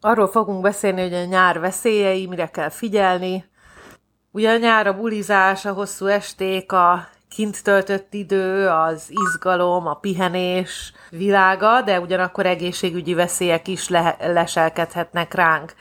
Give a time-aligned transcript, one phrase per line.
[0.00, 3.44] Arról fogunk beszélni, hogy a nyár veszélyei, mire kell figyelni.
[4.30, 9.94] Ugye a nyár a bulizás, a hosszú esték, a kint töltött idő, az izgalom, a
[9.94, 15.74] pihenés világa, de ugyanakkor egészségügyi veszélyek is le- leselkedhetnek ránk.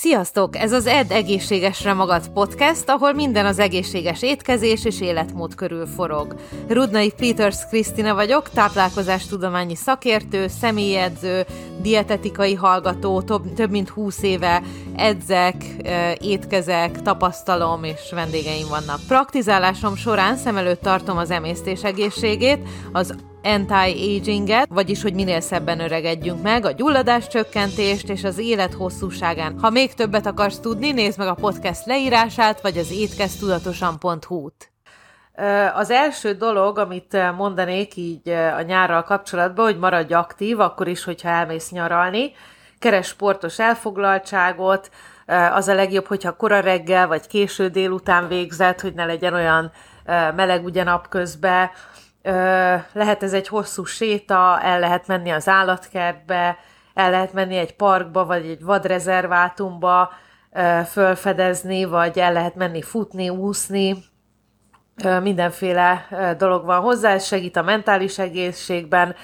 [0.00, 0.56] Sziasztok!
[0.56, 6.34] Ez az Ed Egészségesre Magad podcast, ahol minden az egészséges étkezés és életmód körül forog.
[6.68, 11.46] Rudnai Peters Krisztina vagyok, táplálkozástudományi szakértő, személyedző,
[11.82, 14.62] dietetikai hallgató, több, több mint 20 éve
[14.98, 15.54] edzek,
[16.20, 18.98] étkezek, tapasztalom és vendégeim vannak.
[19.08, 26.42] Praktizálásom során szem előtt tartom az emésztés egészségét, az anti-aginget, vagyis hogy minél szebben öregedjünk
[26.42, 29.58] meg, a gyulladás csökkentést és az élet hosszúságán.
[29.60, 34.70] Ha még többet akarsz tudni, nézd meg a podcast leírását, vagy az étkeztudatosan.hu-t.
[35.74, 41.28] Az első dolog, amit mondanék így a nyárral kapcsolatban, hogy maradj aktív, akkor is, hogyha
[41.28, 42.32] elmész nyaralni,
[42.78, 44.90] keres sportos elfoglaltságot,
[45.52, 49.72] az a legjobb, hogyha kora reggel vagy késő délután végzett, hogy ne legyen olyan
[50.36, 51.70] meleg ugye napközben,
[52.92, 56.58] lehet ez egy hosszú séta, el lehet menni az állatkertbe,
[56.94, 60.12] el lehet menni egy parkba, vagy egy vadrezervátumba
[60.90, 63.96] fölfedezni, vagy el lehet menni futni, úszni,
[65.22, 66.06] mindenféle
[66.38, 69.14] dolog van hozzá, ez segít a mentális egészségben,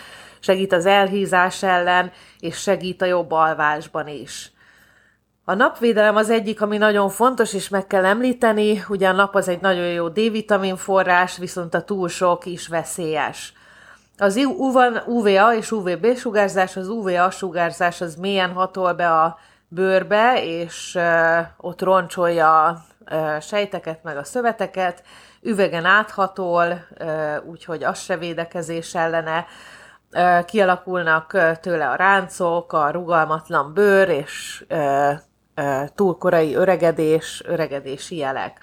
[0.44, 4.52] segít az elhízás ellen, és segít a jobb alvásban is.
[5.44, 9.48] A napvédelem az egyik, ami nagyon fontos, és meg kell említeni, ugye a nap az
[9.48, 13.52] egy nagyon jó D-vitamin forrás, viszont a túl sok is veszélyes.
[14.18, 14.36] Az
[15.06, 20.98] UVA és UVB sugárzás, az UVA sugárzás az mélyen hatol be a bőrbe, és
[21.56, 22.84] ott roncsolja a
[23.40, 25.02] sejteket meg a szöveteket,
[25.42, 26.86] üvegen áthatol,
[27.50, 29.46] úgyhogy az se védekezés ellene,
[30.44, 34.64] kialakulnak tőle a ráncok, a rugalmatlan bőr, és
[35.94, 38.58] túl korai öregedés, öregedési jelek.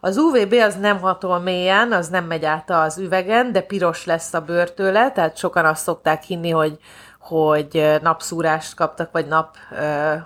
[0.00, 4.34] Az UVB az nem hatol mélyen, az nem megy át az üvegen, de piros lesz
[4.34, 6.78] a bőr tőle, tehát sokan azt szokták hinni, hogy,
[7.18, 9.56] hogy napszúrást kaptak, vagy nap,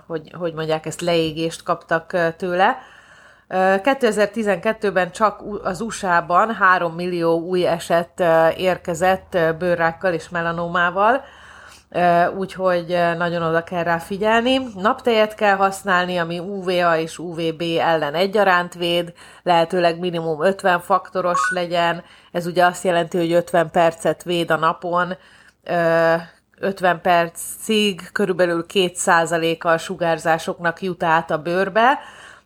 [0.07, 2.77] hogy, hogy mondják, ezt leégést kaptak tőle.
[3.55, 8.23] 2012-ben csak az USA-ban 3 millió új eset
[8.57, 11.23] érkezett bőrrákkal és melanómával,
[12.37, 14.59] úgyhogy nagyon oda kell rá figyelni.
[14.75, 19.13] Naptejet kell használni, ami UVA és UVB ellen egyaránt véd,
[19.43, 25.17] lehetőleg minimum 50 faktoros legyen, ez ugye azt jelenti, hogy 50 percet véd a napon,
[26.59, 31.99] 50 percig körülbelül 2%-a a sugárzásoknak jut át a bőrbe,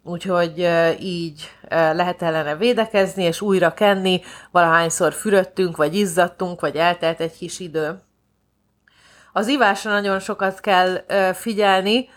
[0.07, 0.69] úgyhogy
[0.99, 7.59] így lehet ellene védekezni, és újra kenni, valahányszor fürödtünk, vagy izzadtunk, vagy eltelt egy kis
[7.59, 7.99] idő.
[9.33, 12.09] Az ivásra nagyon sokat kell figyelni,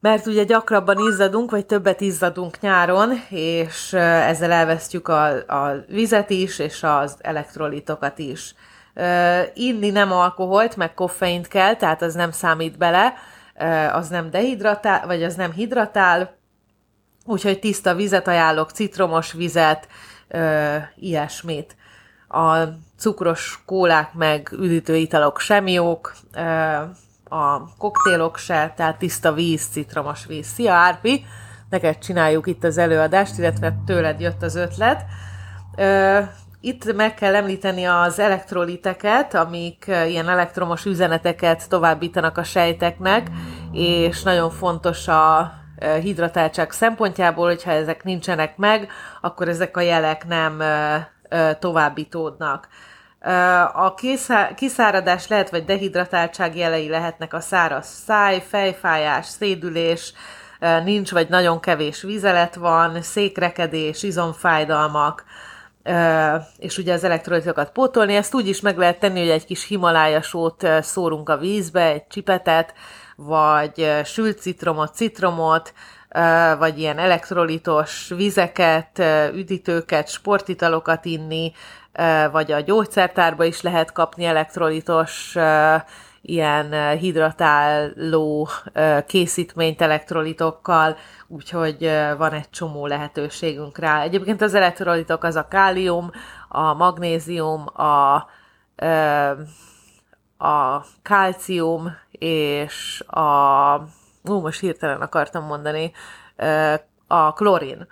[0.00, 6.58] mert ugye gyakrabban izzadunk, vagy többet izzadunk nyáron, és ezzel elvesztjük a, a vizet is,
[6.58, 8.54] és az elektrolitokat is.
[9.54, 13.14] Inni nem alkoholt, meg koffeint kell, tehát az nem számít bele,
[13.92, 16.36] az nem dehidratál, vagy az nem hidratál,
[17.26, 19.88] úgyhogy tiszta vizet ajánlok, citromos vizet,
[20.96, 21.76] ilyesmit
[22.28, 22.56] a
[22.98, 26.14] cukros kólák meg üdítő italok sem jók,
[27.28, 30.46] a koktélok se, tehát tiszta víz, citromos víz.
[30.46, 31.24] Szia Árpi!
[31.70, 35.04] Neked csináljuk itt az előadást, illetve tőled jött az ötlet.
[36.60, 43.30] Itt meg kell említeni az elektroliteket, amik ilyen elektromos üzeneteket továbbítanak a sejteknek,
[43.72, 45.52] és nagyon fontos a
[46.00, 48.88] hidratáltság szempontjából, hogyha ezek nincsenek meg,
[49.20, 50.62] akkor ezek a jelek nem
[51.58, 52.68] továbbítódnak.
[53.72, 53.94] A
[54.54, 60.12] kiszáradás lehet, vagy dehidratáltság jelei lehetnek a száraz száj, fejfájás, szédülés,
[60.84, 65.24] nincs vagy nagyon kevés vizelet van, székrekedés, izomfájdalmak,
[66.58, 68.14] és ugye az elektrolitokat pótolni.
[68.14, 72.74] Ezt úgy is meg lehet tenni, hogy egy kis himalájasót szórunk a vízbe, egy csipetet,
[73.16, 75.72] vagy sült citromot, citromot,
[76.58, 79.02] vagy ilyen elektrolitos vizeket,
[79.34, 81.52] üdítőket, sportitalokat inni,
[82.32, 85.36] vagy a gyógyszertárba is lehet kapni elektrolitos
[86.28, 88.48] ilyen hidratáló
[89.06, 90.96] készítményt elektrolitokkal,
[91.26, 94.02] úgyhogy van egy csomó lehetőségünk rá.
[94.02, 96.10] Egyébként az elektrolitok az a kálium,
[96.48, 98.14] a magnézium, a,
[100.46, 103.74] a kalcium és a
[104.22, 105.92] ú, most hirtelen akartam mondani,
[107.06, 107.86] a klorin.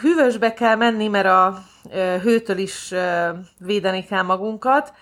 [0.00, 1.58] Hűvösbe kell menni, mert a
[2.22, 2.94] hőtől is
[3.58, 4.92] védeni kell magunkat.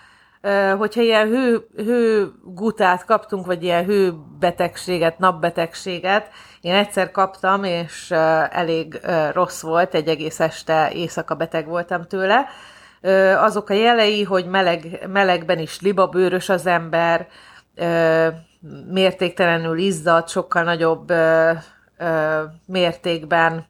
[0.79, 6.29] Hogyha ilyen hő, hőgutát kaptunk, vagy ilyen hőbetegséget, napbetegséget,
[6.61, 8.11] én egyszer kaptam, és
[8.51, 9.01] elég
[9.33, 12.47] rossz volt, egy egész este éjszaka beteg voltam tőle.
[13.37, 17.27] Azok a jelei, hogy meleg, melegben is libabőrös az ember,
[18.91, 21.13] mértéktelenül izzad, sokkal nagyobb
[22.67, 23.67] mértékben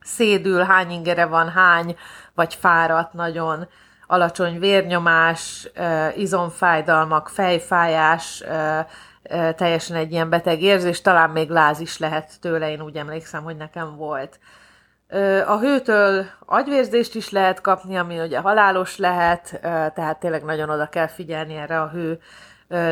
[0.00, 1.96] szédül, hány ingere van, hány,
[2.34, 3.68] vagy fáradt nagyon,
[4.10, 5.70] alacsony vérnyomás,
[6.16, 8.44] izomfájdalmak, fejfájás,
[9.56, 13.56] teljesen egy ilyen beteg érzés, talán még láz is lehet tőle, én úgy emlékszem, hogy
[13.56, 14.38] nekem volt.
[15.46, 19.58] A hőtől agyvérzést is lehet kapni, ami ugye halálos lehet,
[19.94, 22.18] tehát tényleg nagyon oda kell figyelni erre a hő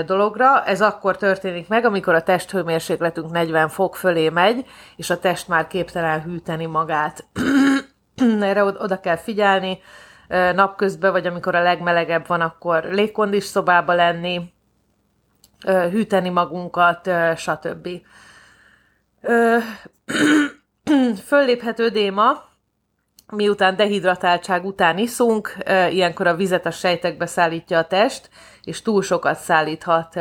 [0.07, 0.65] dologra.
[0.65, 4.67] Ez akkor történik meg, amikor a testhőmérsékletünk 40 fok fölé megy,
[4.97, 7.25] és a test már képtelen hűteni magát.
[8.41, 9.79] erre oda kell figyelni
[10.29, 14.53] napközben, vagy amikor a legmelegebb van, akkor légkondis szobába lenni,
[15.67, 17.89] hűteni magunkat, stb.
[21.27, 22.45] Fölléphet ödéma,
[23.33, 25.57] miután dehidratáltság után iszunk,
[25.91, 28.31] ilyenkor a vizet a sejtekbe szállítja a test,
[28.65, 30.15] és túl sokat szállíthat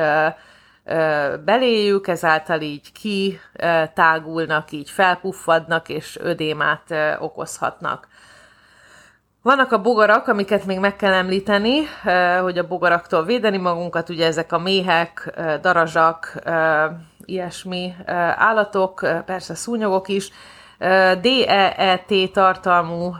[1.46, 8.08] beléjük, ezáltal így kitágulnak, így felpuffadnak, és ödémát okozhatnak.
[9.48, 11.84] Vannak a bogarak, amiket még meg kell említeni,
[12.42, 16.42] hogy a bogaraktól védeni magunkat, ugye ezek a méhek, darazsak,
[17.26, 17.96] ilyesmi
[18.36, 20.32] állatok, persze szúnyogok is.
[21.22, 23.14] DEET tartalmú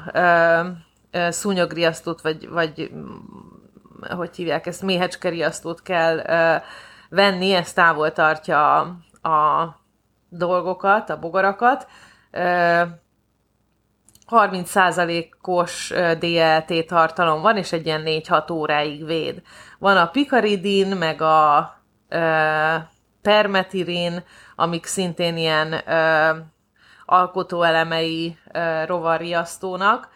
[1.30, 2.92] szúnyogriasztót, vagy, vagy
[4.10, 6.22] hogy hívják ezt, méhecskeriasztót kell
[7.10, 8.80] venni, ez távol tartja
[9.22, 9.76] a, a
[10.30, 11.88] dolgokat, a bogarakat.
[14.30, 19.42] 30%-os DLT tartalom van, és egy ilyen 4-6 óráig véd.
[19.80, 21.74] Van a pikaridin, meg a
[22.10, 22.76] ö,
[23.22, 24.24] permetirin,
[24.56, 26.30] amik szintén ilyen ö,
[27.06, 30.10] alkotóelemei ö, rovarriasztónak.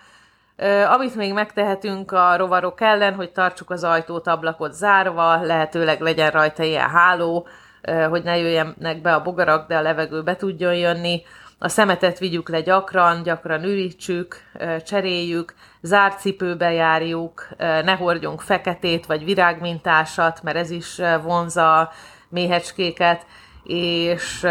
[0.56, 6.32] Ö, amit még megtehetünk a rovarok ellen, hogy tartsuk az ajtót, ablakot zárva, lehetőleg legyen
[6.32, 7.48] rajta ilyen háló,
[7.82, 11.24] ö, hogy ne jöjjenek be a bogarak, de a levegő be tudjon jönni
[11.64, 14.44] a szemetet vigyük le gyakran, gyakran ürítsük,
[14.86, 21.92] cseréljük, zárt cipőbe járjuk, ne hordjunk feketét vagy virágmintásat, mert ez is vonza a
[22.30, 23.26] méhecskéket,
[23.64, 24.48] és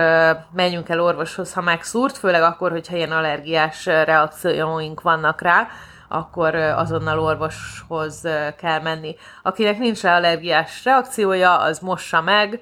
[0.53, 5.69] menjünk el orvoshoz, ha megszúrt, főleg akkor, hogyha ilyen allergiás reakcióink vannak rá,
[6.09, 8.29] akkor azonnal orvoshoz
[8.59, 9.17] kell menni.
[9.43, 12.61] Akinek nincs allergiás reakciója, az mossa meg,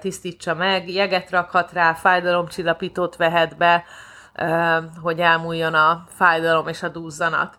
[0.00, 3.84] tisztítsa meg, jeget rakhat rá, fájdalomcsillapítót vehet be,
[5.02, 7.58] hogy elmúljon a fájdalom és a duzzanat.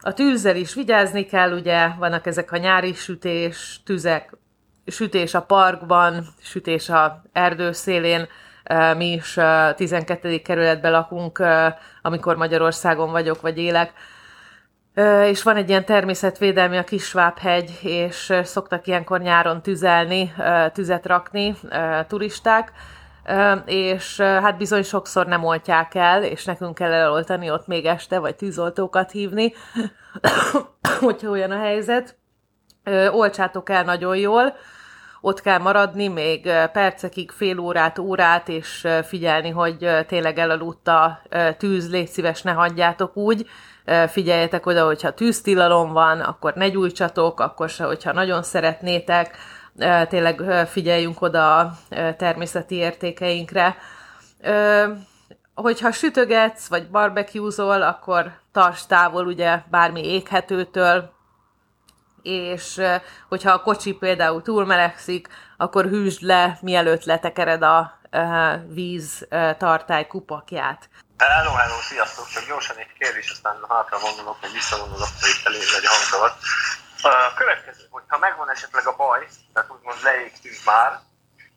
[0.00, 4.36] A tűzzel is vigyázni kell, ugye vannak ezek a nyári sütés, tüzek,
[4.86, 8.28] sütés a parkban, sütés a erdőszélén,
[8.96, 9.38] mi is
[9.76, 10.42] 12.
[10.42, 11.42] kerületben lakunk,
[12.02, 13.92] amikor Magyarországon vagyok, vagy élek,
[15.26, 20.34] és van egy ilyen természetvédelmi, a Kisvábhegy, és szoktak ilyenkor nyáron tüzelni,
[20.72, 21.54] tüzet rakni
[22.08, 22.72] turisták,
[23.64, 28.36] és hát bizony sokszor nem oltják el, és nekünk kell eloltani ott még este, vagy
[28.36, 29.52] tűzoltókat hívni,
[31.00, 32.18] hogyha olyan a helyzet.
[33.10, 34.54] Olcsátok el nagyon jól,
[35.24, 41.22] ott kell maradni még percekig, fél órát, órát, és figyelni, hogy tényleg elaludt a
[41.58, 43.46] tűz, légy szíves, ne hagyjátok úgy,
[44.08, 49.36] figyeljetek oda, hogyha tűztilalom van, akkor ne gyújtsatok, akkor se, hogyha nagyon szeretnétek,
[50.08, 51.72] tényleg figyeljünk oda a
[52.16, 53.76] természeti értékeinkre.
[55.54, 61.12] Hogyha sütögetsz, vagy barbecuezol, akkor tarts távol ugye bármi éghetőtől,
[62.22, 62.80] és
[63.28, 68.00] hogyha a kocsi például túlmelegszik, akkor hűsd le, mielőtt letekered a
[68.66, 69.26] víz
[69.58, 70.88] tartály kupakját.
[71.18, 72.28] Hello, hello, sziasztok!
[72.28, 76.36] Csak gyorsan egy kérdés, aztán hátra vonulok, vagy visszavonulok, hogy elég egy hangolat.
[77.02, 81.00] A következő, hogyha megvan esetleg a baj, tehát úgymond leégtünk már,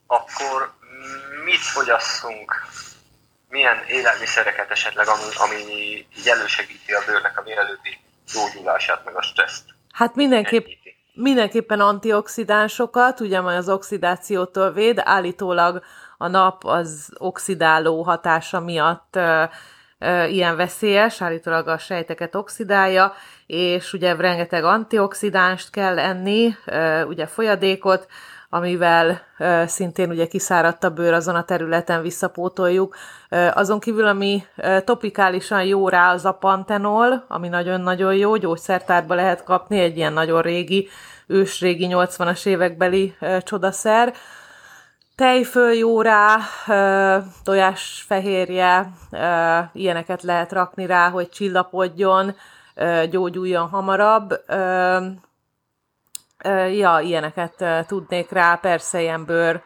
[0.07, 0.73] akkor
[1.43, 2.65] mit fogyasszunk,
[3.49, 7.99] milyen élelmiszereket esetleg, ami, ami elősegíti a bőrnek a mielőtti
[8.33, 9.74] gyógyulását, meg a stresszt?
[9.95, 10.65] Hát mindenképp,
[11.13, 15.83] mindenképpen antioxidánsokat, ugye majd az oxidációtól véd, állítólag
[16.17, 19.19] a nap az oxidáló hatása miatt
[20.27, 23.13] ilyen veszélyes, állítólag a sejteket oxidálja,
[23.45, 26.55] és ugye rengeteg antioxidánst kell enni,
[27.07, 28.07] ugye folyadékot,
[28.55, 29.21] amivel
[29.65, 32.95] szintén ugye kiszáradt a bőr azon a területen visszapótoljuk.
[33.53, 34.43] Azon kívül, ami
[34.83, 40.41] topikálisan jó rá, az a pantenol, ami nagyon-nagyon jó, gyógyszertárba lehet kapni, egy ilyen nagyon
[40.41, 40.87] régi
[41.27, 44.13] ősrégi 80-as évekbeli csodaszer.
[45.15, 46.37] Tejföl jó rá,
[47.43, 48.91] tojásfehérje,
[49.73, 52.35] ilyeneket lehet rakni rá, hogy csillapodjon,
[53.09, 54.33] gyógyuljon hamarabb.
[56.71, 59.61] Ja, ilyeneket tudnék rá, persze ilyen bőr,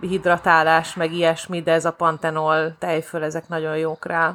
[0.00, 4.34] hidratálás, meg ilyesmi, de ez a pantenol, tejföl, ezek nagyon jók rá.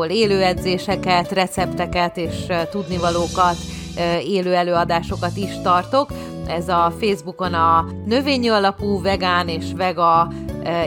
[0.09, 3.57] élő edzéseket, recepteket és tudnivalókat,
[4.23, 6.09] élő előadásokat is tartok.
[6.47, 10.27] Ez a Facebookon a növényi alapú vegán és vega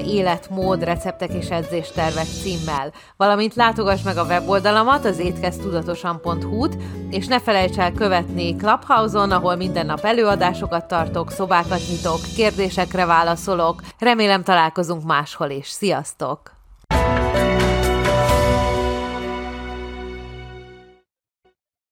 [0.06, 2.92] életmód, receptek és edzéstervek címmel.
[3.16, 6.76] Valamint látogass meg a weboldalamat, az étkeztudatosan.hu-t,
[7.10, 13.82] és ne felejts el követni Clubhouse-on, ahol minden nap előadásokat tartok, szobákat nyitok, kérdésekre válaszolok.
[13.98, 15.68] Remélem találkozunk máshol is.
[15.68, 16.53] Sziasztok!